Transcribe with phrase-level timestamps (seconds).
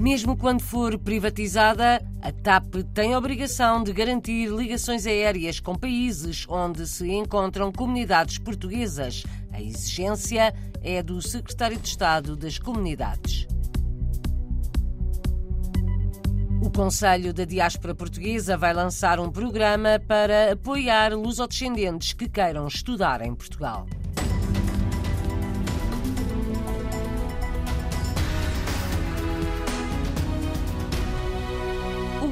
[0.00, 6.46] Mesmo quando for privatizada, a TAP tem a obrigação de garantir ligações aéreas com países
[6.48, 9.24] onde se encontram comunidades portuguesas.
[9.52, 13.46] A exigência é do Secretário de Estado das Comunidades.
[16.62, 23.20] O Conselho da Diáspora Portuguesa vai lançar um programa para apoiar lusodescendentes que queiram estudar
[23.20, 23.86] em Portugal.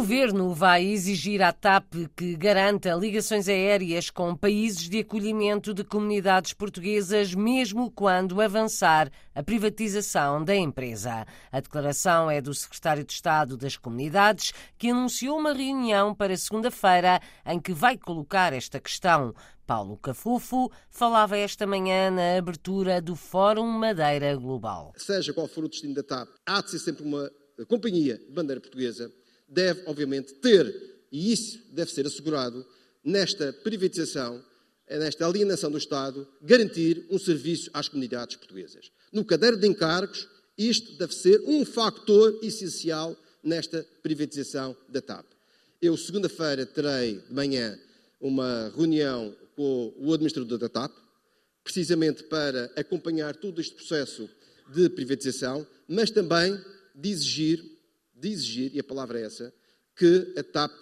[0.00, 6.54] Governo vai exigir à TAP que garanta ligações aéreas com países de acolhimento de comunidades
[6.54, 11.26] portuguesas, mesmo quando avançar a privatização da empresa.
[11.52, 17.20] A declaração é do secretário de Estado das Comunidades, que anunciou uma reunião para segunda-feira
[17.44, 19.34] em que vai colocar esta questão.
[19.66, 24.94] Paulo Cafufo falava esta manhã na abertura do Fórum Madeira Global.
[24.96, 27.30] Seja qual for o destino da TAP, há de ser sempre uma
[27.68, 29.12] companhia de bandeira portuguesa
[29.50, 32.64] deve, obviamente, ter, e isso deve ser assegurado,
[33.04, 34.42] nesta privatização,
[34.88, 38.90] nesta alienação do Estado, garantir um serviço às comunidades portuguesas.
[39.12, 45.26] No cadeiro de encargos, isto deve ser um factor essencial nesta privatização da TAP.
[45.80, 47.78] Eu, segunda-feira, terei de manhã
[48.20, 50.92] uma reunião com o administrador da TAP,
[51.64, 54.28] precisamente para acompanhar todo este processo
[54.72, 56.58] de privatização, mas também
[56.94, 57.64] de exigir
[58.20, 59.52] de exigir, e a palavra é essa,
[59.96, 60.72] que a TAP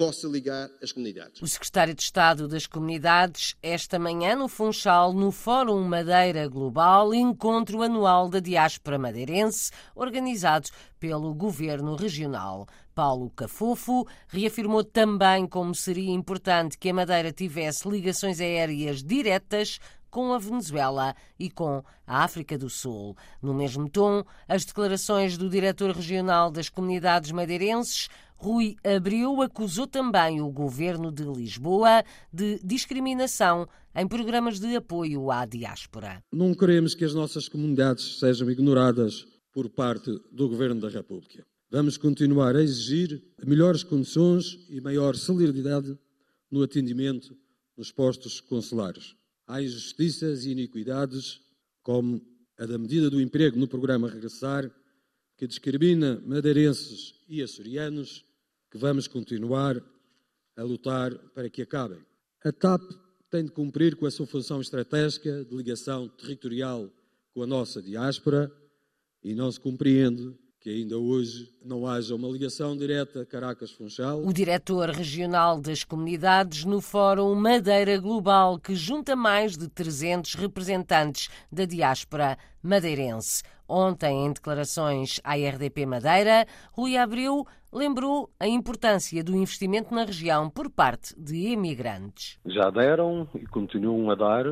[0.00, 1.42] possa ligar as comunidades.
[1.42, 7.82] O secretário de Estado das Comunidades, esta manhã no Funchal, no Fórum Madeira Global, encontro
[7.82, 12.66] anual da diáspora madeirense, organizado pelo Governo Regional.
[12.94, 19.78] Paulo Cafofo reafirmou também como seria importante que a Madeira tivesse ligações aéreas diretas
[20.10, 23.16] com a Venezuela e com a África do Sul.
[23.40, 30.40] No mesmo tom, as declarações do diretor regional das comunidades madeirenses, Rui Abreu, acusou também
[30.40, 32.02] o governo de Lisboa
[32.32, 36.22] de discriminação em programas de apoio à diáspora.
[36.32, 41.44] Não queremos que as nossas comunidades sejam ignoradas por parte do governo da República.
[41.70, 45.96] Vamos continuar a exigir melhores condições e maior celeridade
[46.50, 47.36] no atendimento
[47.76, 49.14] nos postos consulares
[49.50, 51.40] há injustiças e iniquidades,
[51.82, 52.24] como
[52.56, 54.70] a da medida do emprego no programa Regressar,
[55.36, 58.24] que discrimina madeirenses e açorianos,
[58.70, 59.82] que vamos continuar
[60.56, 61.98] a lutar para que acabem.
[62.44, 62.82] A TAP
[63.28, 66.88] tem de cumprir com a sua função estratégica de ligação territorial
[67.34, 68.52] com a nossa diáspora
[69.22, 74.22] e não se compreende que ainda hoje não haja uma ligação direta Caracas-Funchal.
[74.26, 81.30] O diretor regional das comunidades no Fórum Madeira Global, que junta mais de 300 representantes
[81.50, 83.42] da diáspora madeirense.
[83.66, 90.50] Ontem, em declarações à RDP Madeira, Rui Abreu lembrou a importância do investimento na região
[90.50, 92.38] por parte de imigrantes.
[92.44, 94.46] Já deram e continuam a dar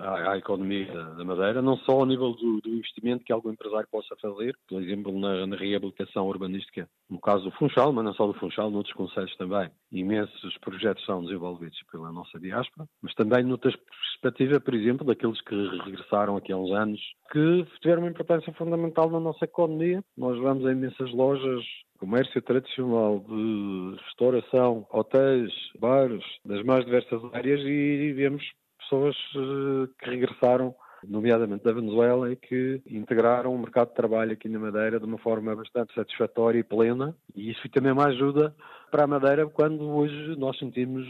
[0.00, 3.88] à, à, economia da Madeira, não só ao nível do, do, investimento que algum empresário
[3.90, 8.26] possa fazer, por exemplo, na, na, reabilitação urbanística, no caso do Funchal, mas não só
[8.26, 9.70] do Funchal, noutros conselhos também.
[9.90, 13.72] Imensos projetos são desenvolvidos pela nossa diáspora, mas também noutra
[14.22, 17.00] perspectiva, por exemplo, daqueles que regressaram aqui há uns anos,
[17.30, 20.02] que tiveram uma importância fundamental na nossa economia.
[20.16, 21.64] Nós vamos a imensas lojas,
[22.02, 28.42] comércio tradicional de restauração, hotéis, bares, das mais diversas áreas e vemos
[28.80, 30.74] pessoas eh, que regressaram
[31.06, 35.18] nomeadamente da Venezuela, e que integraram o mercado de trabalho aqui na Madeira de uma
[35.18, 38.52] forma bastante satisfatória e plena, e isso também uma ajuda
[38.92, 41.08] para a Madeira quando hoje nós sentimos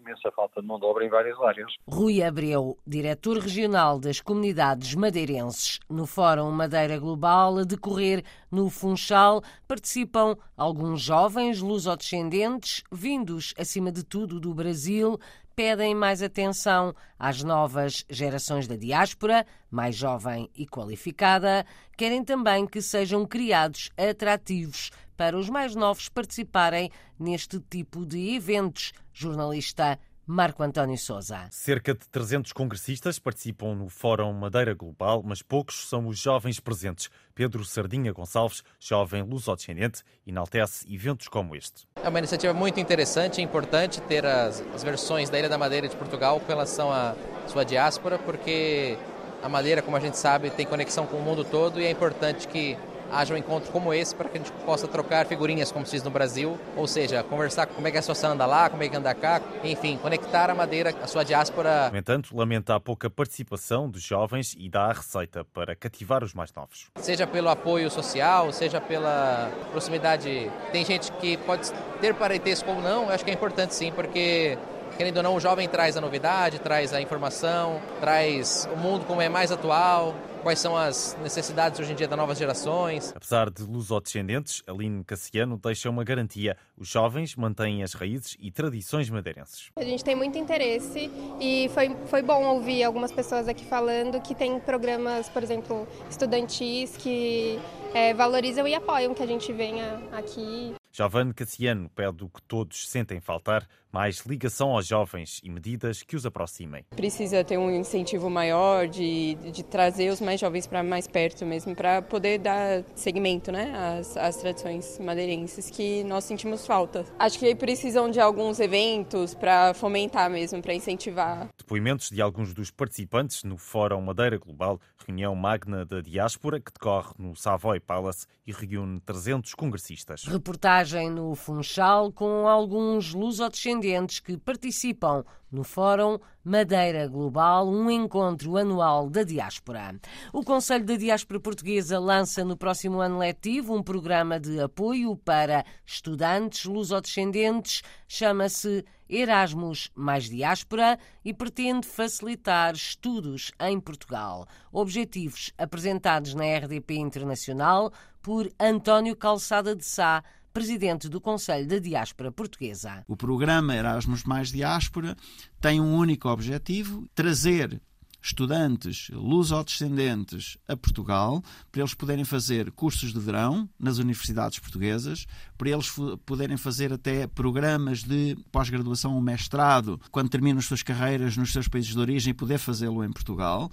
[0.00, 1.74] imensa falta de mão de obra em várias áreas.
[1.88, 5.80] Rui Abreu, diretor regional das comunidades madeirenses.
[5.90, 14.04] No Fórum Madeira Global, a decorrer no Funchal, participam alguns jovens lusodescendentes, vindos, acima de
[14.04, 15.18] tudo, do Brasil,
[15.56, 21.66] pedem mais atenção às novas gerações da diáspora, mais jovem e qualificada.
[21.96, 28.92] Querem também que sejam criados atrativos para os mais novos participarem neste tipo de eventos.
[29.12, 31.48] Jornalista Marco António Souza.
[31.50, 37.10] Cerca de 300 congressistas participam no Fórum Madeira Global, mas poucos são os jovens presentes.
[37.34, 41.88] Pedro Sardinha Gonçalves, jovem lusodescendente, enaltece eventos como este.
[41.96, 45.88] É uma iniciativa muito interessante e importante ter as, as versões da Ilha da Madeira
[45.88, 47.16] de Portugal com relação à
[47.48, 48.96] sua diáspora, porque
[49.42, 52.46] a Madeira, como a gente sabe, tem conexão com o mundo todo e é importante
[52.46, 52.76] que
[53.12, 56.02] haja um encontro como esse para que a gente possa trocar figurinhas, como se diz
[56.02, 58.96] no Brasil, ou seja, conversar como é que a situação anda lá, como é que
[58.96, 61.90] anda cá, enfim, conectar a Madeira à sua diáspora.
[61.90, 66.34] No entanto, lamenta a pouca participação dos jovens e dá a receita para cativar os
[66.34, 66.86] mais novos.
[66.96, 70.50] Seja pelo apoio social, seja pela proximidade.
[70.72, 71.70] Tem gente que pode
[72.00, 74.58] ter parentesco ou não, eu acho que é importante sim, porque
[74.98, 79.22] querendo ou não, o jovem traz a novidade, traz a informação, traz o mundo como
[79.22, 80.12] é mais atual,
[80.42, 83.12] quais são as necessidades hoje em dia das novas gerações.
[83.14, 86.56] Apesar de lusodescendentes, Aline Cassiano deixa uma garantia.
[86.76, 89.70] Os jovens mantêm as raízes e tradições madeirenses.
[89.76, 91.08] A gente tem muito interesse
[91.40, 96.96] e foi, foi bom ouvir algumas pessoas aqui falando que tem programas, por exemplo, estudantis
[96.96, 97.56] que
[97.94, 100.74] é, valorizam e apoiam que a gente venha aqui.
[100.92, 106.16] Giovanni Cassiano pede o que todos sentem faltar, mais ligação aos jovens e medidas que
[106.16, 106.84] os aproximem.
[106.90, 111.74] Precisa ter um incentivo maior de, de trazer os mais jovens para mais perto mesmo,
[111.74, 117.04] para poder dar segmento né, às, às tradições madeirenses que nós sentimos falta.
[117.18, 121.48] Acho que precisam de alguns eventos para fomentar mesmo, para incentivar.
[121.56, 127.12] Depoimentos de alguns dos participantes no Fórum Madeira Global, reunião magna da diáspora que decorre
[127.18, 130.24] no Savoy Palace e reúne 300 congressistas.
[130.24, 130.77] Reportagem
[131.10, 139.24] no Funchal com alguns lusodescendentes que participam no Fórum Madeira Global, um encontro anual da
[139.24, 139.98] diáspora.
[140.32, 145.64] O Conselho da Diáspora Portuguesa lança no próximo ano letivo um programa de apoio para
[145.84, 154.46] estudantes lusodescendentes, chama-se Erasmus mais Diáspora e pretende facilitar estudos em Portugal.
[154.70, 157.90] Objetivos apresentados na RDP Internacional
[158.20, 160.22] por António Calçada de Sá,
[160.58, 163.04] presidente do Conselho da Diáspora Portuguesa.
[163.06, 165.16] O programa Erasmus Mais Diáspora
[165.60, 167.80] tem um único objetivo: trazer
[168.20, 175.26] estudantes luso-descendentes a Portugal, para eles poderem fazer cursos de verão nas universidades portuguesas,
[175.56, 175.94] para eles
[176.26, 181.68] poderem fazer até programas de pós-graduação ou mestrado, quando terminam as suas carreiras nos seus
[181.68, 183.70] países de origem, poder fazê-lo em Portugal.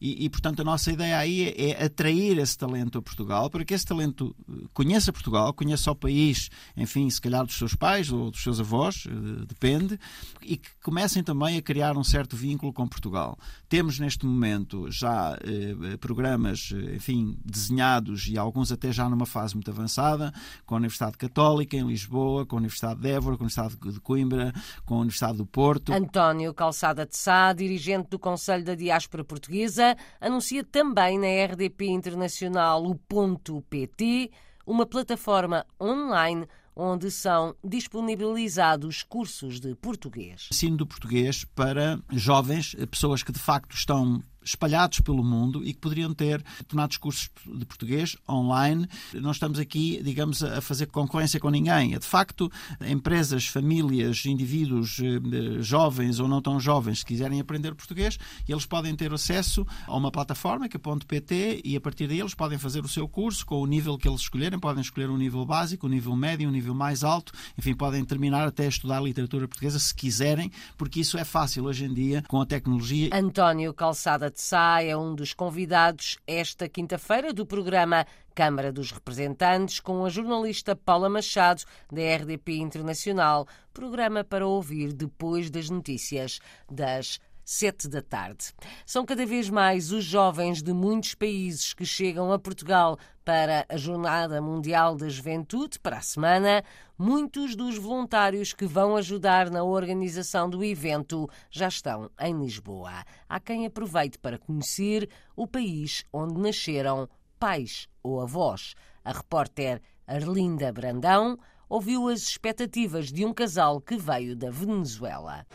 [0.00, 3.64] E, e, portanto, a nossa ideia aí é, é, atrair esse talento a Portugal, para
[3.64, 8.12] que esse talento eh, conheça Portugal, conheça o país, enfim, se calhar dos seus pais
[8.12, 9.98] ou dos seus avós, eh, depende,
[10.40, 13.36] e que comecem também a criar um certo vínculo com Portugal.
[13.68, 19.70] Temos neste momento já eh, programas, enfim, desenhados e alguns até já numa fase muito
[19.70, 20.32] avançada,
[20.64, 24.00] com a Universidade Católica em Lisboa, com a Universidade de Évora, com a Universidade de
[24.00, 24.52] Coimbra,
[24.84, 25.92] com a Universidade do Porto.
[25.92, 29.87] António Calçada de Sá, dirigente do Conselho da Diáspora Portuguesa,
[30.20, 34.30] anuncia também na RDP Internacional o Ponto PT,
[34.66, 36.46] uma plataforma online
[36.78, 40.48] onde são disponibilizados cursos de português.
[40.52, 45.78] Ensino do português para jovens, pessoas que de facto estão espalhados pelo mundo e que
[45.78, 48.88] poderiam ter determinados cursos de português online.
[49.14, 51.94] Não estamos aqui, digamos, a fazer concorrência com ninguém.
[51.94, 52.50] É, de facto,
[52.86, 58.18] empresas, famílias, indivíduos eh, jovens ou não tão jovens que quiserem aprender português,
[58.48, 62.34] eles podem ter acesso a uma plataforma que é .pt e a partir daí eles
[62.34, 65.44] podem fazer o seu curso com o nível que eles escolherem, podem escolher um nível
[65.44, 69.78] básico, um nível médio, um nível mais alto, enfim, podem terminar até estudar literatura portuguesa
[69.78, 73.10] se quiserem, porque isso é fácil hoje em dia com a tecnologia.
[73.12, 78.06] António Calçada de Sá é um dos convidados esta quinta-feira do programa
[78.36, 85.50] Câmara dos Representantes com a jornalista Paula Machado, da RDP Internacional, programa para ouvir depois
[85.50, 86.38] das notícias
[86.70, 88.52] das sete da tarde.
[88.84, 93.76] São cada vez mais os jovens de muitos países que chegam a Portugal para a
[93.78, 96.62] Jornada Mundial da Juventude, para a semana.
[96.98, 103.02] Muitos dos voluntários que vão ajudar na organização do evento já estão em Lisboa.
[103.26, 108.74] Há quem aproveite para conhecer o país onde nasceram pais ou avós.
[109.02, 115.46] A repórter Arlinda Brandão ouviu as expectativas de um casal que veio da Venezuela.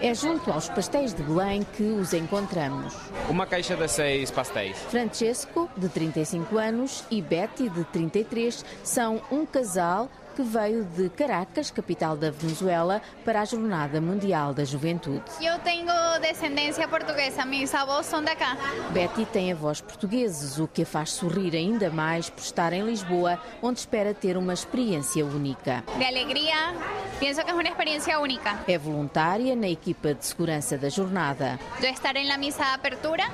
[0.00, 2.94] É junto aos pastéis de Belém que os encontramos.
[3.28, 4.78] Uma caixa de seis pastéis.
[4.78, 11.70] Francesco, de 35 anos, e Betty, de 33, são um casal que veio de Caracas,
[11.70, 15.22] capital da Venezuela, para a Jornada Mundial da Juventude.
[15.40, 18.56] Eu tenho descendência portuguesa, meus avós são de cá.
[18.90, 23.40] Betty tem avós portugueses, o que a faz sorrir ainda mais por estar em Lisboa,
[23.62, 25.84] onde espera ter uma experiência única.
[25.96, 26.74] De alegria,
[27.18, 28.58] penso que é uma experiência única.
[28.66, 31.58] É voluntária na equipa de segurança da jornada.
[31.82, 33.24] Eu estarei na missa de abertura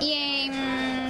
[0.00, 1.03] e em.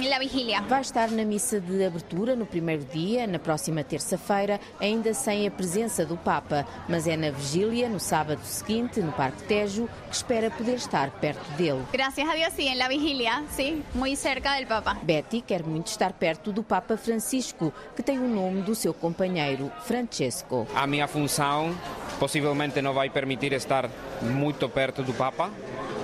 [0.67, 5.51] Vai estar na missa de abertura no primeiro dia, na próxima terça-feira, ainda sem a
[5.51, 10.51] presença do Papa, mas é na vigília, no sábado seguinte, no Parque Tejo, que espera
[10.51, 11.81] poder estar perto dele.
[11.91, 14.95] Gracias a Dios, sí, en la vigilia, sí, muy cerca del Papa.
[15.01, 19.71] Betty quer muito estar perto do Papa Francisco, que tem o nome do seu companheiro,
[19.85, 20.67] Francesco.
[20.75, 21.75] A minha função
[22.19, 23.89] possivelmente não vai permitir estar
[24.21, 25.49] muito perto do Papa,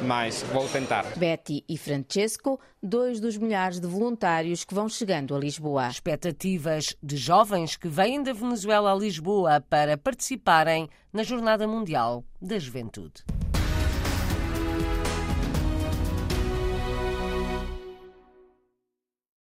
[0.02, 1.06] mas vou tentar.
[1.18, 5.88] Betty e Francesco, dois dos milhares de voluntários que vão chegando a Lisboa.
[5.90, 12.58] Expectativas de jovens que vêm da Venezuela a Lisboa para participarem na Jornada Mundial da
[12.58, 13.24] Juventude.